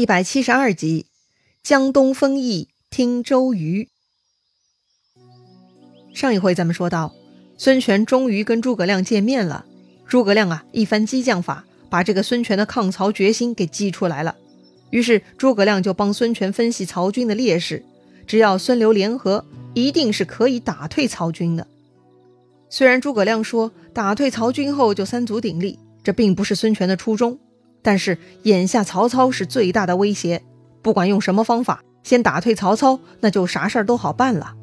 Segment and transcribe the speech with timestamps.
[0.00, 1.04] 一百七十二集，
[1.62, 3.90] 江东风义听周瑜。
[6.14, 7.12] 上一回咱们说到，
[7.58, 9.66] 孙权终于跟诸葛亮见面了。
[10.08, 14.36] 诸葛亮啊，一番激将法，把这个孙权的抗曹决心给激出来了。
[14.88, 17.84] 于是诸葛亮就帮孙权分析曹军的劣势，
[18.26, 19.44] 只要孙刘联合，
[19.74, 21.66] 一定是可以打退曹军的。
[22.70, 27.38] 虽然诸葛亮说打退曹军后就三足鼎立，这并不是孙权的初衷。
[27.82, 30.42] 但是眼下曹操是最大的威胁，
[30.82, 34.54] 不管用什么方法，先打退曹操，那就啥事儿都好办了。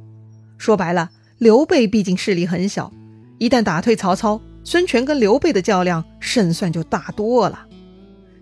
[0.57, 2.91] 说白了，刘备毕竟势力很小，
[3.37, 7.65] 一旦打退曹操，孙权跟刘备的较量胜算就大多了。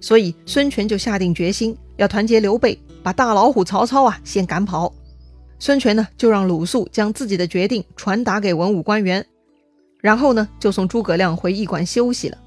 [0.01, 4.93] 所以孙权就下定决心要团结刘备，把大老虎曹操啊先赶跑。
[5.57, 9.25] 孙权呢就让鲁肃将自己的决定传达给文武官员，
[10.01, 12.37] 然后呢就送诸葛亮回驿馆休息了。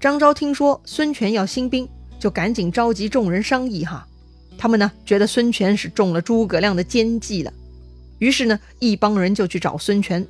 [0.00, 1.88] 张昭听说孙权要兴兵，
[2.20, 3.84] 就赶紧召集众人商议。
[3.84, 4.06] 哈，
[4.56, 7.52] 他们呢觉得孙权是中了诸葛亮的奸计了，
[8.18, 10.24] 于是呢一帮人就去找孙权。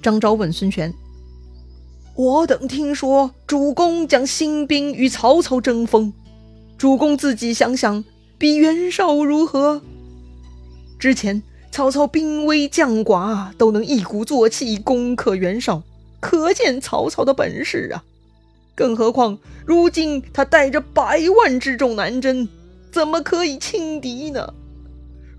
[0.00, 0.92] 张昭问孙权
[2.16, 6.10] ：“我等听说主公将兴兵与曹操争锋，
[6.78, 8.02] 主公自己想想，
[8.38, 9.82] 比袁绍如何？
[10.98, 15.82] 之前曹操兵微将寡，都能一鼓作气攻克袁绍，
[16.18, 18.02] 可见曹操的本事啊！”
[18.74, 22.48] 更何况，如今他带着百万之众南征，
[22.90, 24.54] 怎么可以轻敌呢？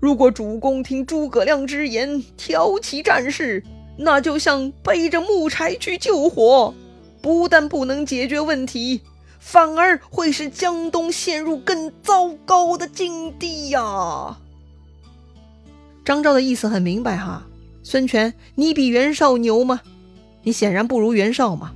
[0.00, 3.62] 如果主公听诸葛亮之言，挑起战事，
[3.96, 6.74] 那就像背着木柴去救火，
[7.22, 9.00] 不但不能解决问题，
[9.38, 14.38] 反而会使江东陷入更糟糕的境地呀！
[16.04, 17.46] 张昭的意思很明白哈，
[17.82, 19.80] 孙权，你比袁绍牛吗？
[20.42, 21.72] 你显然不如袁绍嘛。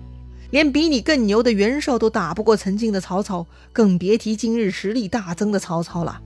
[0.51, 6.21] 连比你更牛的袁绍都打不过曾经的曹操，更别提今日实力大增的曹操了。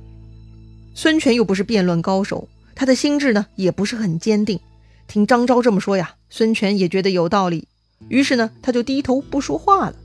[0.95, 4.61] 孙权又不是辩论高手，他的心智呢也不是很坚定。
[5.09, 7.67] 听张昭这么说呀，孙权也觉得有道理，
[8.09, 9.97] 于是呢他就低头不说话了。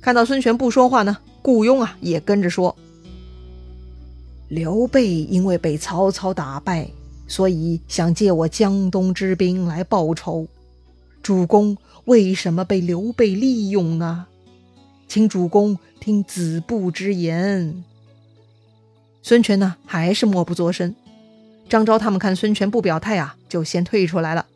[0.00, 2.76] 看到孙权不说话呢，顾雍啊也跟着说
[4.48, 6.88] ：“刘备因为被曹操打败，
[7.26, 10.46] 所以想借我江东之兵来报仇。
[11.26, 11.76] 主公。”
[12.06, 14.26] 为什么被刘备利用呢？
[15.08, 17.82] 请主公听子布之言。
[19.22, 20.94] 孙权呢，还是默不作声。
[21.68, 24.46] 张昭他们看孙权不表态啊，就先退出来了。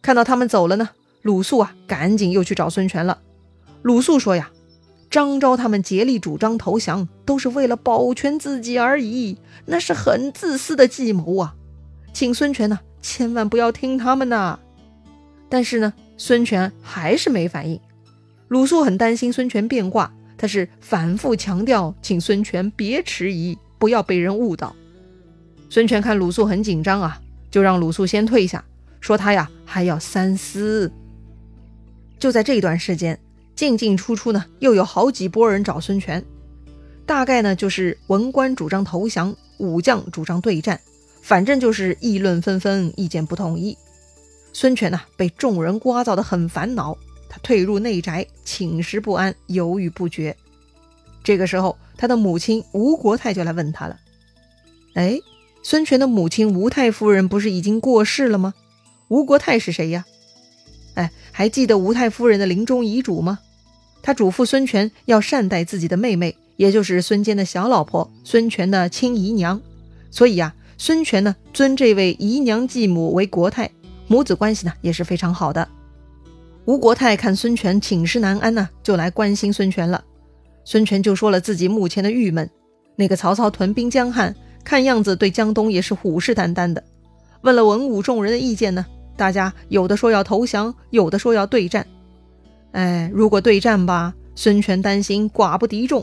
[0.00, 0.88] 看到他们走了呢，
[1.20, 3.18] 鲁肃啊，赶紧又去找孙权了。
[3.82, 4.50] 鲁肃说呀
[5.12, 9.36] ：“张昭他们竭力主张投降，都是为了保全自己而已，
[9.66, 11.54] 那是很自私的计谋啊！
[12.14, 14.58] 请孙权呢，千万不要听他们呐。”
[15.48, 15.92] 但是呢。
[16.20, 17.78] 孙权还是没反应，
[18.48, 24.74] 鲁肃很担心孙权变卦，他是反复强调，请孙权别迟疑，不要被人误导。
[25.70, 27.20] 孙权看鲁肃很紧张啊，
[27.52, 28.64] 就让鲁肃先退下，
[29.00, 30.90] 说他呀还要三思。
[32.18, 33.16] 就在这段时间，
[33.54, 36.24] 进进出出呢，又有好几波人找孙权，
[37.06, 40.80] 大概呢就是文官主张投降，武将主张对战，
[41.22, 43.78] 反正就是议论纷纷，意见不统一。
[44.52, 46.96] 孙权呐，被众人聒噪的很烦恼，
[47.28, 50.36] 他退入内宅，寝食不安，犹豫不决。
[51.22, 53.98] 这个时候，他的母亲吴国太就来问他了
[54.94, 55.18] ：“哎，
[55.62, 58.54] 孙权的母亲吴太夫人不是已经过世了吗？
[59.08, 60.04] 吴国太是谁呀？
[60.94, 63.38] 哎，还记得吴太夫人的临终遗嘱吗？
[64.02, 69.60] 他嘱咐孙权要善待自己的妹妹，也就是孙坚的小老婆，孙权的亲姨娘。
[70.10, 73.70] 所以呀，孙权呢，尊这位姨娘继母为国太。”
[74.08, 75.68] 母子关系呢也是非常好的。
[76.64, 80.02] 吴国太看孙权寝食难安呢，就来关心孙权了。
[80.64, 82.48] 孙权就说了自己目前的郁闷。
[82.96, 86.82] 那个曹操屯兵江汉，看样子对江东也是虎视眈眈的。
[87.42, 88.84] 问了文武众人的意见呢，
[89.16, 91.86] 大家有的说要投降，有的说要对战。
[92.72, 96.02] 哎，如果对战吧，孙权担心寡不敌众；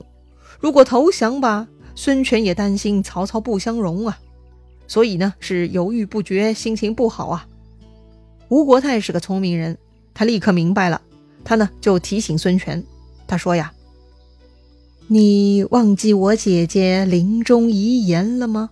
[0.59, 4.17] 如果投降吧，孙权也担心曹操不相容啊。
[4.87, 7.47] 所以呢，是犹豫不决，心情不好啊。
[8.49, 9.77] 吴国太是个聪明人，
[10.13, 11.01] 他立刻明白了。
[11.43, 12.83] 他呢就提醒孙权，
[13.27, 13.71] 他说呀
[15.07, 18.69] ：“你忘记我姐姐临终遗言了吗？”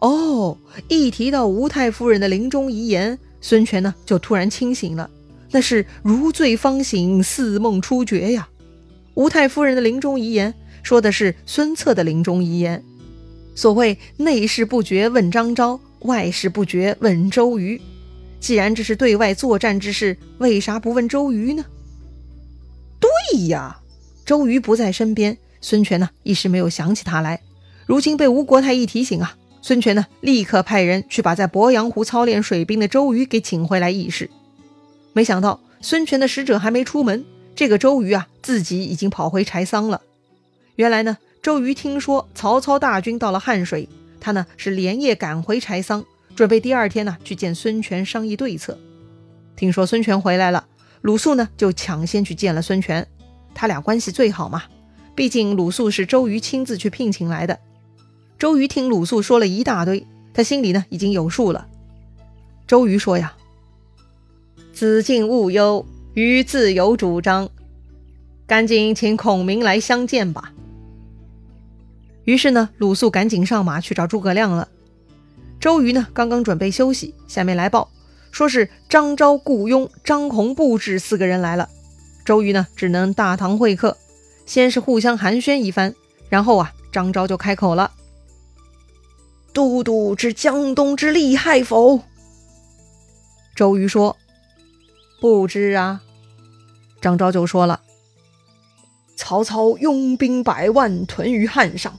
[0.00, 5.08] 哦，一提到吴太夫人的临终遗言，孙权呢就突然清醒了。
[5.50, 8.48] 那是如醉方醒，似梦初觉呀。
[9.14, 12.82] 吴太夫人的临终遗言说的是孙策的临终遗言。
[13.54, 17.80] 所谓内事不决问张昭，外事不决问周瑜。
[18.44, 21.64] 既然这是对外作战之事，为啥不问周瑜呢？
[23.00, 23.80] 对呀，
[24.26, 27.40] 周瑜不在身边，孙权呢一时没有想起他来。
[27.86, 34.28] 如今被吴国太一提醒啊，孙权呢立刻派人去把在鄱阳湖操练水兵的周瑜给请回来议事。
[35.14, 37.24] 没想到孙权的使者还没出门，
[37.56, 40.02] 这个周瑜啊自己已经跑回柴桑了。
[40.76, 43.88] 原来呢，周瑜听说曹操大军到了汉水，
[44.20, 46.04] 他呢是连夜赶回柴桑，
[46.34, 48.78] 准备第二天呢去见孙权商议对策。
[49.56, 50.66] 听说孙权回来了，
[51.02, 53.06] 鲁肃呢就抢先去见了孙权，
[53.54, 54.64] 他俩关系最好嘛。
[55.14, 57.60] 毕竟鲁肃是周瑜亲自去聘请来的。
[58.36, 61.68] 周瑜听鲁肃说了一大堆，他心里呢已经有数了。
[62.66, 63.36] 周瑜说呀
[64.74, 67.48] ：“子敬勿忧，瑜自有主张，
[68.44, 70.52] 赶紧请孔明来相见吧。”
[72.24, 74.68] 于是呢，鲁肃赶紧上马去找诸葛亮了。
[75.64, 77.90] 周瑜呢刚刚准备休息，下面来报，
[78.30, 81.70] 说是张昭、顾雍、张宏布置四个人来了。
[82.22, 83.96] 周瑜呢只能大堂会客。
[84.44, 85.94] 先是互相寒暄一番，
[86.28, 87.92] 然后啊，张昭就开口了
[89.54, 91.98] ：“都督知江东之利害否？”
[93.56, 94.18] 周瑜说
[95.18, 96.02] ：“不知啊。”
[97.00, 97.80] 张昭就说了
[99.16, 101.98] ：“曹操拥兵百万屯于汉上，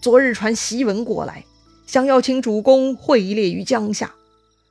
[0.00, 1.44] 昨日传檄文过来，
[1.86, 4.10] 想要请主公会列于江夏。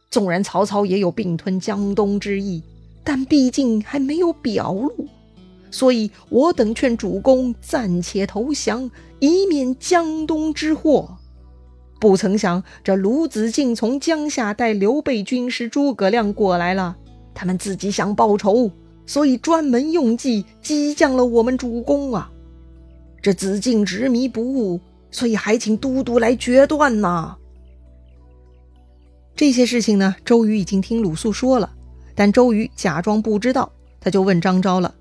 [0.10, 2.62] 纵然曹操也有并吞江东之意，
[3.04, 5.07] 但毕竟还没有表露。”
[5.71, 11.18] 所以我等劝主公暂且投降，以免江东之祸。
[12.00, 16.95] 不曾想这卢子敬从江夏带刘备军师诸葛亮过来了，
[17.33, 18.69] 他们自己想报仇，
[19.07, 22.30] 所以专门用计激将了我们主公啊！
[23.19, 24.80] 这子敬执迷不悟，
[25.13, 27.38] 所以还请都督来决断呐。
[29.33, 31.71] 这些事情呢，周瑜已经听鲁肃说了，
[32.13, 33.71] 但周瑜假装不知道，
[34.01, 34.94] 他就问张昭了。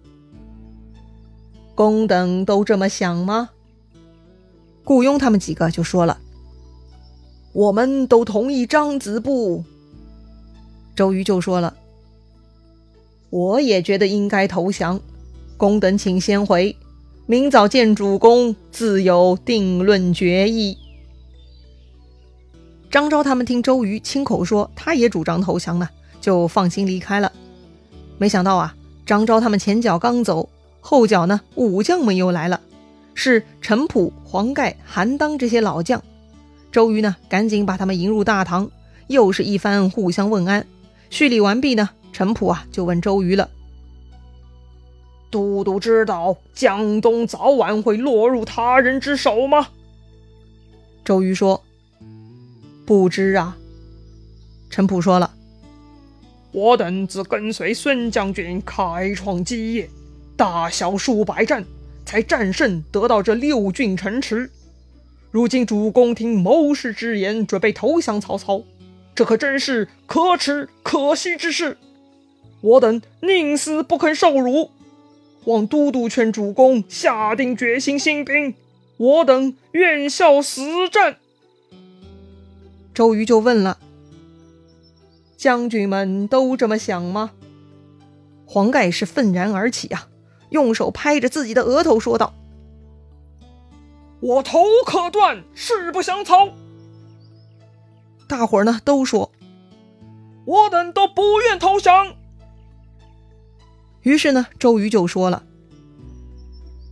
[1.75, 3.51] 公等都这么想吗？
[4.85, 6.19] 顾雍他们几个就说了
[7.55, 9.65] ：“我们都同意张子布。”
[10.95, 11.75] 周瑜就说了
[13.31, 15.01] ：“我也觉得应该投降。
[15.57, 16.77] 公等请先回，
[17.27, 20.77] 明早见主公，自有定论决议。”
[22.91, 25.89] 张昭他们听周瑜亲口说他也主张投降呢，
[26.21, 27.33] 就放心离开了。
[28.19, 28.75] 没想到啊，
[29.07, 30.49] 张昭他们前脚刚走。
[30.81, 32.61] 后脚呢，武将们又来了，
[33.15, 36.03] 是陈普、黄盖、韩当这些老将。
[36.73, 38.69] 周瑜呢，赶紧把他们迎入大堂，
[39.07, 40.67] 又是一番互相问安。
[41.09, 43.49] 叙礼完毕呢，陈普啊就问周瑜了
[45.33, 49.71] ：“都督知道江东早晚会落入他人之手吗？”
[51.05, 51.65] 周瑜说
[52.87, 53.57] ：“不知啊。”
[54.71, 55.35] 陈普说了
[56.53, 59.91] ：“我等自跟随孙将军开创基业。”
[60.35, 61.65] 大小数百战，
[62.05, 64.51] 才战胜得到这六郡城池。
[65.31, 68.63] 如今主公听谋士之言，准备投降曹操，
[69.15, 71.77] 这可真是可耻可惜之事。
[72.61, 74.71] 我等宁死不肯受辱。
[75.45, 78.55] 望都督劝主公下定决心兴兵，
[78.97, 81.17] 我等愿效死战。
[82.95, 83.79] 周瑜就问了
[85.37, 87.33] ：“将军们都这么想吗？”
[88.47, 90.09] 黄盖是愤然而起啊。
[90.51, 92.35] 用手拍着自己的额头说道
[94.21, 96.51] ：“我头可断，誓不降曹。”
[98.29, 99.33] 大伙儿呢都说
[100.45, 102.15] ：“我等都不愿投降。”
[104.03, 105.43] 于是呢，周瑜就说了：“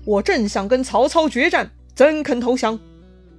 [0.06, 2.78] 我正想跟曹操决战，怎肯投降？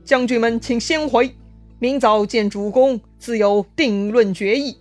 [0.06, 1.36] 将军们请先回，
[1.80, 4.78] 明早见主公，自有定论决议。”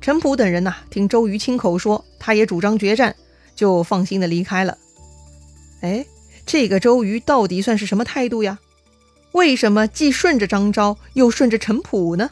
[0.00, 3.14] 陈普等人呐，听周瑜亲口说，他也主张决战。
[3.54, 4.78] 就放心的离开了。
[5.80, 6.06] 哎，
[6.46, 8.60] 这个周瑜到底算是什么态度呀？
[9.32, 12.30] 为什么既顺着张昭，又顺着陈普呢？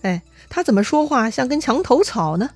[0.00, 2.48] 哎，他怎么说话像根墙头草呢？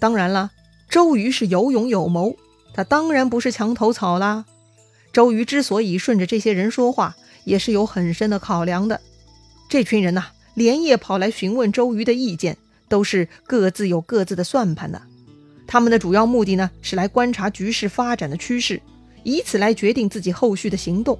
[0.00, 0.50] 当然了，
[0.90, 2.36] 周瑜是有勇有谋，
[2.74, 4.44] 他当然不是墙头草啦。
[5.12, 9.00] 周瑜之所以顺着这些人说话，也是有很深的考量的。
[9.68, 12.56] 这群人呐，连夜跑来询问周瑜的意见，
[12.88, 15.00] 都是各自有各自的算盘的。
[15.68, 18.82] 他们的主要目的呢，是来观察局势发展的趋势，
[19.22, 21.16] 以此来决定自己后续的行动。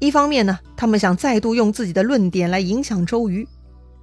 [0.00, 3.48] 一方面呢，他们想再度用自己的论点来影响周瑜，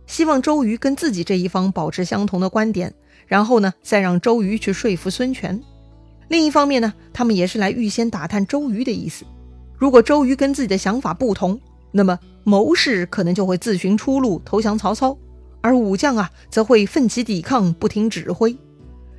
[0.07, 2.91] 希望周瑜跟自己这一方保持相同的观点，
[3.27, 5.61] 然后呢，再让周瑜去说服孙权。
[6.27, 9.25] 另一方面呢，他们也是来预先打探周瑜的意思。
[9.77, 11.59] 如果周瑜跟自己的想法不同，
[11.91, 15.17] 那么谋士可能就会自寻出路，投降曹操，
[15.61, 18.55] 而武将啊，则会奋起抵抗，不听指挥。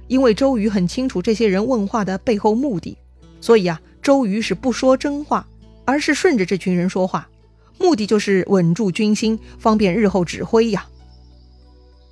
[0.08, 2.96] 因为周瑜很清楚这些人问话的背后目的，
[3.40, 5.46] 所以啊，周瑜是不说真话，
[5.84, 7.28] 而是顺着这群人说话，
[7.78, 10.86] 目的就是稳住军心，方便日后指挥呀。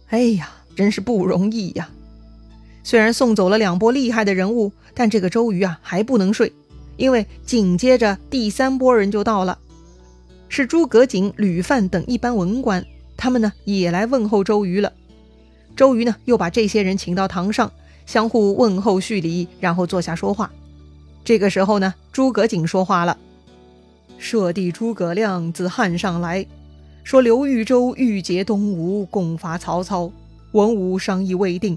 [0.08, 1.88] 哎呀，真是不容易呀！
[2.82, 6.52] 虽然送走了两波厉害的人物，但这个周瑜啊还不能睡，
[6.96, 9.58] 因为紧接着第三波人就到了，
[10.48, 12.84] 是诸葛瑾、吕范等一班文官，
[13.16, 14.92] 他们呢也来问候周瑜了。
[15.74, 17.72] 周瑜呢又把这些人请到堂上，
[18.06, 20.52] 相互问候叙礼，然后坐下说话。
[21.24, 23.16] 这个时候呢，诸葛瑾说话了
[24.18, 26.46] ：“舍弟诸葛亮自汉上来。”
[27.02, 30.12] 说刘豫州欲结东吴，共伐曹操。
[30.54, 31.76] 文武商议未定，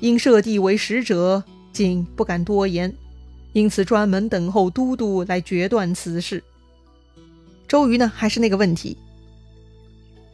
[0.00, 2.92] 因舍弟为使者，今不敢多言，
[3.52, 6.42] 因此专门等候都督来决断此事。
[7.68, 8.98] 周瑜呢，还是那个问题，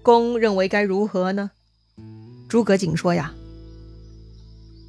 [0.02, 1.50] 公认为该如何呢？
[2.48, 3.34] 诸葛瑾说呀：“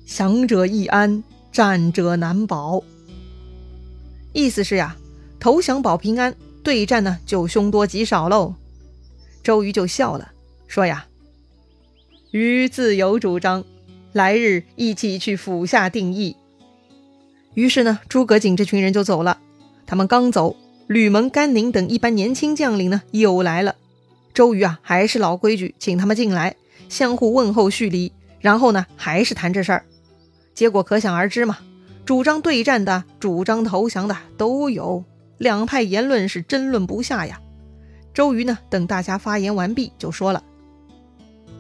[0.07, 1.21] 降者易安，
[1.51, 2.81] 战者难保。”
[4.31, 4.95] 意思是呀，
[5.37, 6.33] 投降保平安，
[6.63, 8.55] 对战呢就凶多吉少喽。
[9.43, 10.31] 周瑜就笑了，
[10.65, 11.05] 说：“呀，
[12.31, 13.65] 瑜自有主张，
[14.13, 16.35] 来日一起去府下定议。”
[17.55, 19.39] 于是呢，诸葛瑾这群人就走了。
[19.87, 20.55] 他们刚走，
[20.85, 23.75] 吕蒙、甘宁等一般年轻将领呢又来了。
[24.33, 26.55] 周瑜啊，还是老规矩，请他们进来，
[26.87, 29.85] 相互问候叙礼，然后呢，还是谈这事儿。
[30.53, 31.57] 结果可想而知嘛，
[32.05, 35.03] 主张对战的、主张投降的都有，
[35.39, 37.41] 两派言论是争论不下呀。
[38.13, 38.59] 周瑜呢？
[38.69, 40.43] 等大家发言完毕，就说了：“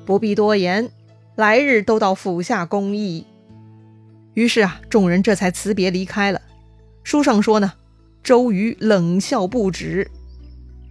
[0.09, 0.89] 不必多言，
[1.35, 3.27] 来日都到府下公议。”
[4.33, 6.41] 于是啊，众人这才辞别离开了。
[7.03, 7.73] 书上说呢，
[8.23, 10.09] 周瑜冷笑不止。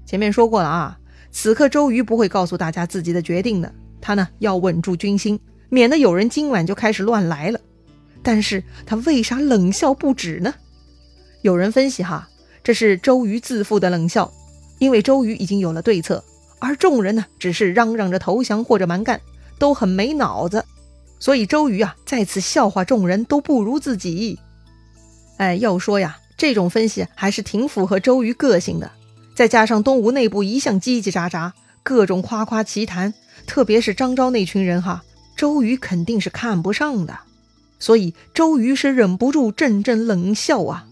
[0.07, 1.01] 前面说过了啊，
[1.33, 7.59] 此刻周瑜不会告诉大家自己的决定的，他呢要稳住军心，免得有人今晚就开始乱来了。
[8.23, 10.55] 但是他为啥冷笑不止呢？
[11.43, 12.29] 有人分析哈，
[12.63, 14.33] 这是周瑜自负的冷笑。
[14.79, 16.23] 因为周瑜已经有了对策，
[16.59, 19.21] 而众人呢只是嚷嚷着投降或者蛮干，
[19.59, 20.65] 都很没脑子，
[21.19, 24.39] 所以周瑜啊再次笑话众人都不如自己。
[25.37, 28.91] 哎，要说呀，这种分析还是挺符合周瑜个性的。
[29.35, 33.15] 再加上东吴内部一向叽叽喳喳，各种夸夸其谈，
[33.47, 35.05] 特别是张昭那群人哈，
[35.37, 37.21] 周瑜肯定是看不上的，
[37.79, 40.87] 所以周瑜是忍不住阵阵冷笑啊。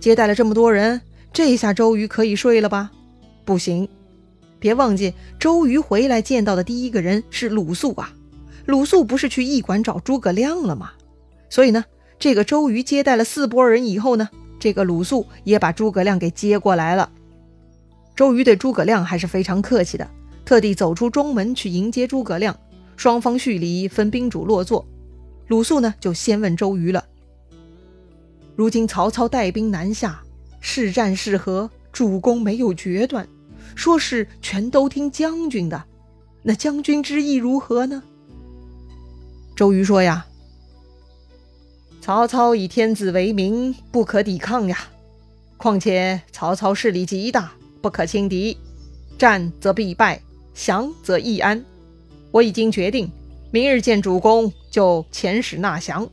[0.00, 1.00] 接待了这么多人。
[1.32, 2.92] 这下周瑜可以睡了吧？
[3.44, 3.88] 不行，
[4.64, 8.14] 别忘记，周瑜回来见到的第一个人是鲁肃啊。
[8.64, 10.92] 鲁肃不是去驿馆找诸葛亮了吗？
[11.50, 11.84] 所以呢，
[12.18, 17.10] 这个周瑜接待了四波人以后呢，这个鲁肃也把诸葛亮给接过来了。
[18.16, 20.08] 周瑜对诸葛亮还是非常客气的，
[20.46, 22.58] 特地走出中门去迎接诸葛亮。
[22.96, 24.86] 双方叙礼，分宾主落座。
[25.48, 27.04] 鲁肃呢，就先问周瑜了：
[28.56, 30.22] 如今曹操带兵南下。
[30.58, 33.28] 是战是和，主公没有决断，
[33.74, 35.84] 说是全都听将军的。
[36.42, 38.02] 那将军之意如何呢？
[39.56, 40.26] 周瑜说呀
[42.02, 44.78] ：“曹操以天子为名，不可抵抗呀。
[45.56, 48.58] 况且曹操势力极大，不可轻敌。
[49.16, 50.20] 战则必败，
[50.52, 51.64] 降则易安。
[52.30, 53.10] 我已经决定，
[53.50, 56.06] 明日见主公就遣使纳降。”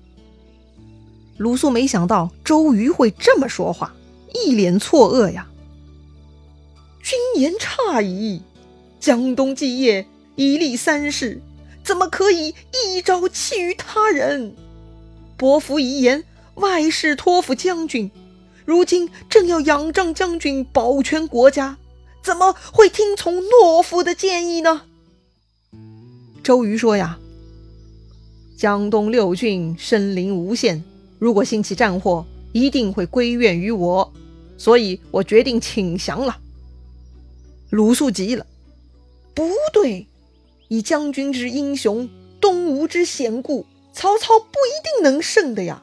[1.38, 3.94] 鲁肃没想到周瑜会这么说话。
[4.34, 5.51] 一脸错愕呀！
[7.12, 8.42] 君言差矣，
[8.98, 11.42] 江东基业以立三世，
[11.84, 14.56] 怎么可以一朝弃于他人？
[15.36, 16.24] 伯服遗言，
[16.56, 18.10] 外事托付将军，
[18.64, 21.76] 如今正要仰仗将军保全国家，
[22.24, 24.84] 怎么会听从懦夫的建议呢？
[26.42, 27.20] 周瑜说呀
[28.58, 30.82] ：“江东六郡森林无限，
[31.20, 34.14] 如果兴起战祸，一定会归怨于我。”
[34.58, 36.38] 所以我决定请降了。
[37.72, 38.46] 鲁肃急了，
[39.34, 40.06] 不对，
[40.68, 42.10] 以将军之英雄，
[42.42, 45.82] 东吴之险固，曹操不一定能胜的呀。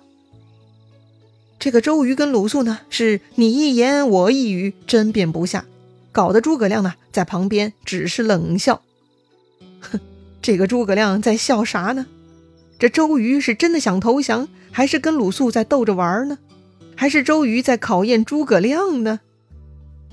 [1.59, 5.65] 这个周瑜跟鲁肃呢，是你一言我一语，争辩不下，
[6.13, 8.83] 搞得诸葛亮呢在旁边只是冷笑。
[9.81, 9.99] 哼，
[10.43, 12.07] 这个诸葛亮在笑啥呢？
[12.79, 16.39] 这周瑜是真的想投降，还是跟鲁肃在逗着玩呢？
[16.95, 19.21] 还是周瑜在考验诸葛亮呢？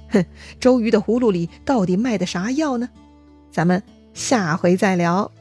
[0.10, 0.26] 哼，
[0.60, 2.90] 周瑜的葫芦里到底卖的啥药呢？
[3.52, 3.82] 咱们
[4.14, 5.32] 下回再聊。